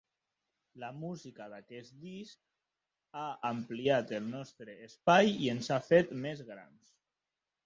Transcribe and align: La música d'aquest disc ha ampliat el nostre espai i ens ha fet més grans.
La 0.83 0.87
música 1.01 1.49
d'aquest 1.51 1.93
disc 2.05 3.19
ha 3.19 3.27
ampliat 3.51 4.15
el 4.21 4.27
nostre 4.33 4.79
espai 4.89 5.31
i 5.37 5.53
ens 5.55 5.71
ha 5.77 5.79
fet 5.91 6.17
més 6.27 6.43
grans. 6.53 6.99